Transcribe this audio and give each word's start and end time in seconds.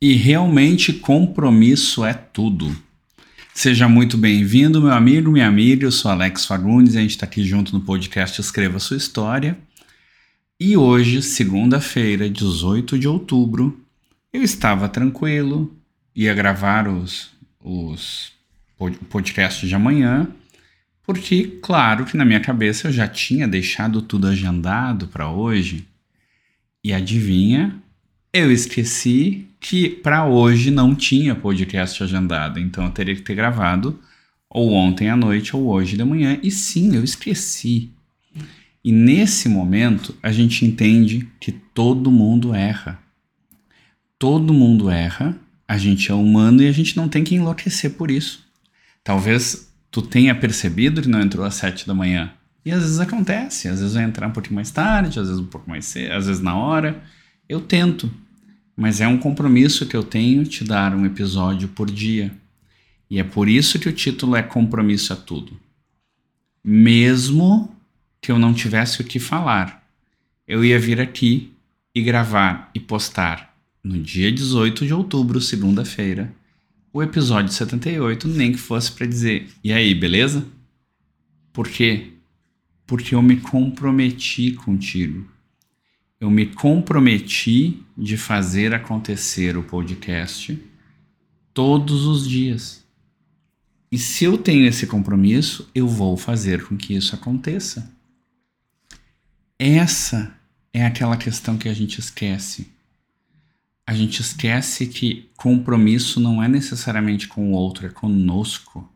E 0.00 0.14
realmente 0.14 0.92
compromisso 0.92 2.04
é 2.04 2.14
tudo. 2.14 2.76
Seja 3.52 3.88
muito 3.88 4.16
bem-vindo, 4.16 4.80
meu 4.80 4.92
amigo, 4.92 5.32
minha 5.32 5.48
amiga. 5.48 5.84
Eu 5.86 5.90
sou 5.90 6.08
Alex 6.08 6.46
Fagundes 6.46 6.94
e 6.94 6.98
a 6.98 7.00
gente 7.00 7.10
está 7.10 7.26
aqui 7.26 7.42
junto 7.42 7.72
no 7.72 7.80
podcast 7.80 8.40
Escreva 8.40 8.78
Sua 8.78 8.96
História. 8.96 9.58
E 10.60 10.76
hoje, 10.76 11.20
segunda-feira, 11.20 12.30
18 12.30 12.96
de 12.96 13.08
outubro, 13.08 13.84
eu 14.32 14.40
estava 14.40 14.88
tranquilo, 14.88 15.76
ia 16.14 16.32
gravar 16.32 16.86
os, 16.86 17.32
os 17.60 18.32
podcasts 19.10 19.68
de 19.68 19.74
amanhã, 19.74 20.28
porque, 21.02 21.58
claro, 21.60 22.04
que 22.04 22.16
na 22.16 22.24
minha 22.24 22.40
cabeça 22.40 22.86
eu 22.86 22.92
já 22.92 23.08
tinha 23.08 23.48
deixado 23.48 24.00
tudo 24.00 24.28
agendado 24.28 25.08
para 25.08 25.28
hoje. 25.28 25.84
E 26.84 26.92
adivinha? 26.92 27.74
Eu 28.32 28.52
esqueci 28.52 29.47
que 29.60 29.88
para 29.88 30.24
hoje 30.24 30.70
não 30.70 30.94
tinha 30.94 31.34
podcast 31.34 32.02
agendado, 32.02 32.58
então 32.58 32.84
eu 32.84 32.90
teria 32.90 33.14
que 33.14 33.22
ter 33.22 33.34
gravado 33.34 33.98
ou 34.48 34.72
ontem 34.72 35.10
à 35.10 35.16
noite 35.16 35.54
ou 35.54 35.66
hoje 35.66 35.96
de 35.96 36.04
manhã. 36.04 36.38
E 36.42 36.50
sim, 36.50 36.94
eu 36.94 37.04
esqueci. 37.04 37.90
E 38.84 38.92
nesse 38.92 39.48
momento 39.48 40.14
a 40.22 40.32
gente 40.32 40.64
entende 40.64 41.28
que 41.40 41.52
todo 41.52 42.10
mundo 42.10 42.54
erra. 42.54 42.98
Todo 44.18 44.54
mundo 44.54 44.90
erra, 44.90 45.38
a 45.66 45.76
gente 45.76 46.10
é 46.10 46.14
humano 46.14 46.62
e 46.62 46.68
a 46.68 46.72
gente 46.72 46.96
não 46.96 47.08
tem 47.08 47.22
que 47.22 47.34
enlouquecer 47.34 47.92
por 47.92 48.10
isso. 48.10 48.46
Talvez 49.04 49.72
tu 49.90 50.02
tenha 50.02 50.34
percebido 50.34 51.02
que 51.02 51.08
não 51.08 51.20
entrou 51.20 51.44
às 51.44 51.54
sete 51.54 51.86
da 51.86 51.94
manhã. 51.94 52.32
E 52.64 52.70
às 52.70 52.82
vezes 52.82 53.00
acontece, 53.00 53.68
às 53.68 53.80
vezes 53.80 53.94
vai 53.94 54.04
entrar 54.04 54.26
um 54.26 54.32
pouquinho 54.32 54.56
mais 54.56 54.70
tarde, 54.70 55.18
às 55.18 55.26
vezes 55.28 55.40
um 55.40 55.46
pouco 55.46 55.68
mais 55.68 55.86
cedo, 55.86 56.12
às 56.12 56.26
vezes 56.26 56.42
na 56.42 56.56
hora. 56.56 57.02
Eu 57.48 57.60
tento, 57.60 58.10
mas 58.78 59.00
é 59.00 59.08
um 59.08 59.18
compromisso 59.18 59.86
que 59.86 59.96
eu 59.96 60.04
tenho 60.04 60.44
te 60.44 60.62
dar 60.62 60.94
um 60.94 61.04
episódio 61.04 61.66
por 61.66 61.90
dia. 61.90 62.32
E 63.10 63.18
é 63.18 63.24
por 63.24 63.48
isso 63.48 63.76
que 63.76 63.88
o 63.88 63.92
título 63.92 64.36
é 64.36 64.42
Compromisso 64.42 65.12
a 65.12 65.16
Tudo. 65.16 65.58
Mesmo 66.62 67.74
que 68.20 68.30
eu 68.30 68.38
não 68.38 68.54
tivesse 68.54 69.00
o 69.00 69.04
que 69.04 69.18
falar, 69.18 69.84
eu 70.46 70.64
ia 70.64 70.78
vir 70.78 71.00
aqui 71.00 71.52
e 71.92 72.00
gravar 72.00 72.70
e 72.72 72.78
postar 72.78 73.52
no 73.82 74.00
dia 74.00 74.30
18 74.30 74.86
de 74.86 74.94
outubro, 74.94 75.40
segunda-feira, 75.40 76.32
o 76.92 77.02
episódio 77.02 77.52
78, 77.52 78.28
nem 78.28 78.52
que 78.52 78.58
fosse 78.58 78.92
para 78.92 79.08
dizer: 79.08 79.48
"E 79.64 79.72
aí, 79.72 79.92
beleza?" 79.92 80.46
Por 81.52 81.68
quê? 81.68 82.12
Porque 82.86 83.16
eu 83.16 83.22
me 83.22 83.38
comprometi 83.38 84.52
contigo 84.52 85.26
eu 86.20 86.30
me 86.30 86.46
comprometi 86.46 87.82
de 87.96 88.16
fazer 88.16 88.74
acontecer 88.74 89.56
o 89.56 89.62
podcast 89.62 90.58
todos 91.54 92.06
os 92.06 92.28
dias. 92.28 92.84
E 93.90 93.98
se 93.98 94.24
eu 94.24 94.36
tenho 94.36 94.66
esse 94.66 94.86
compromisso, 94.86 95.70
eu 95.74 95.86
vou 95.86 96.16
fazer 96.16 96.64
com 96.66 96.76
que 96.76 96.94
isso 96.94 97.14
aconteça. 97.14 97.90
Essa 99.58 100.34
é 100.72 100.84
aquela 100.84 101.16
questão 101.16 101.56
que 101.56 101.68
a 101.68 101.74
gente 101.74 101.98
esquece. 101.98 102.68
A 103.86 103.94
gente 103.94 104.20
esquece 104.20 104.86
que 104.86 105.30
compromisso 105.36 106.20
não 106.20 106.42
é 106.42 106.48
necessariamente 106.48 107.26
com 107.26 107.52
o 107.52 107.54
outro, 107.54 107.86
é 107.86 107.88
conosco. 107.88 108.86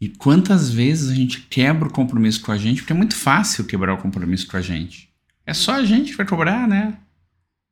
E 0.00 0.08
quantas 0.08 0.70
vezes 0.70 1.10
a 1.10 1.14
gente 1.14 1.40
quebra 1.42 1.88
o 1.88 1.92
compromisso 1.92 2.40
com 2.42 2.52
a 2.52 2.58
gente, 2.58 2.82
porque 2.82 2.92
é 2.92 2.96
muito 2.96 3.16
fácil 3.16 3.64
quebrar 3.64 3.94
o 3.94 3.98
compromisso 3.98 4.46
com 4.46 4.56
a 4.56 4.62
gente. 4.62 5.11
É 5.44 5.52
só 5.52 5.72
a 5.72 5.84
gente 5.84 6.12
que 6.12 6.16
vai 6.16 6.26
cobrar, 6.26 6.68
né? 6.68 6.98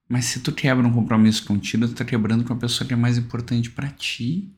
Mas 0.09 0.25
se 0.25 0.41
tu 0.41 0.51
quebra 0.51 0.87
um 0.87 0.93
compromisso 0.93 1.45
contigo, 1.45 1.87
tu 1.87 1.95
tá 1.95 2.05
quebrando 2.05 2.45
com 2.45 2.53
a 2.53 2.57
pessoa 2.57 2.87
que 2.87 2.93
é 2.93 2.97
mais 2.97 3.17
importante 3.17 3.71
para 3.71 3.89
ti. 3.89 4.51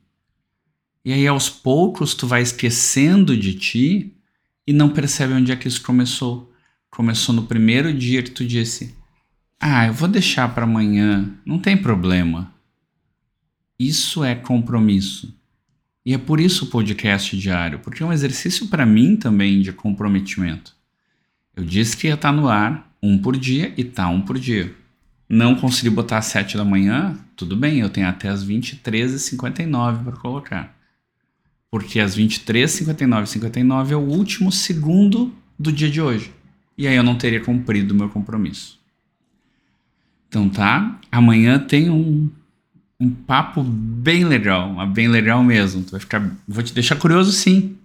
E 1.05 1.13
aí 1.13 1.27
aos 1.27 1.51
poucos 1.51 2.15
tu 2.15 2.27
vai 2.27 2.41
esquecendo 2.41 3.37
de 3.37 3.55
ti 3.55 4.17
e 4.67 4.73
não 4.73 4.89
percebe 4.89 5.35
onde 5.35 5.53
é 5.53 5.57
que 5.57 5.69
isso 5.69 5.83
começou. 5.83 6.53
Começou 6.91 7.35
no 7.35 7.43
primeiro 7.43 7.93
dia 7.93 8.23
que 8.23 8.31
tu 8.31 8.47
disse: 8.47 8.95
"Ah, 9.61 9.87
eu 9.87 9.93
vou 9.93 10.09
deixar 10.09 10.55
para 10.55 10.65
amanhã, 10.65 11.35
não 11.45 11.59
tem 11.59 11.77
problema". 11.77 12.55
Isso 13.79 14.25
é 14.25 14.35
compromisso. 14.35 15.37
E 16.05 16.15
é 16.15 16.19
por 16.19 16.41
isso 16.41 16.65
o 16.65 16.69
podcast 16.69 17.37
diário, 17.37 17.79
porque 17.81 18.03
é 18.03 18.07
um 18.07 18.13
exercício 18.13 18.69
para 18.69 18.87
mim 18.87 19.17
também 19.17 19.61
de 19.61 19.73
comprometimento. 19.73 20.75
Eu 21.55 21.65
disse 21.65 21.97
que 21.97 22.07
ia 22.07 22.15
estar 22.15 22.31
tá 22.31 22.37
no 22.37 22.49
ar, 22.49 22.92
um 23.03 23.19
por 23.19 23.37
dia 23.37 23.75
e 23.77 23.83
tá 23.83 24.09
um 24.09 24.21
por 24.21 24.39
dia. 24.39 24.75
Não 25.29 25.55
consegui 25.55 25.91
botar 25.91 26.19
às 26.19 26.27
7 26.27 26.57
da 26.57 26.65
manhã, 26.65 27.19
tudo 27.35 27.57
bem, 27.57 27.81
eu 27.81 27.89
tenho 27.89 28.07
até 28.07 28.29
as 28.29 28.47
23h59 28.47 30.05
para 30.05 30.13
colocar. 30.13 30.77
Porque 31.71 31.99
às 31.99 32.17
23h59 32.17 33.27
59 33.27 33.95
é 33.95 33.97
o 33.97 34.01
último 34.01 34.53
segundo 34.53 35.35
do 35.59 35.73
dia 35.73 35.91
de 35.91 36.01
hoje. 36.01 36.33
E 36.77 36.87
aí 36.87 36.95
eu 36.95 37.03
não 37.03 37.17
teria 37.17 37.41
cumprido 37.41 37.95
o 37.95 37.97
meu 37.97 38.09
compromisso. 38.09 38.79
Então 40.29 40.49
tá, 40.49 41.01
amanhã 41.11 41.59
tem 41.59 41.91
um, 41.91 42.31
um 43.01 43.11
papo 43.11 43.63
bem 43.63 44.25
legal, 44.25 44.87
bem 44.87 45.09
legal 45.09 45.43
mesmo. 45.43 45.83
Tu 45.83 45.91
vai 45.93 46.01
ficar, 46.01 46.31
vou 46.47 46.63
te 46.63 46.73
deixar 46.75 46.97
curioso 46.97 47.33
sim. 47.33 47.77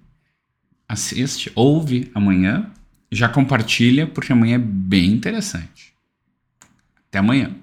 Assiste, 0.87 1.51
ouve 1.55 2.11
amanhã 2.13 2.71
já 3.11 3.29
compartilha, 3.29 4.07
porque 4.07 4.31
amanhã 4.33 4.55
é 4.55 4.59
bem 4.59 5.11
interessante. 5.11 5.93
Até 7.07 7.19
amanhã. 7.19 7.55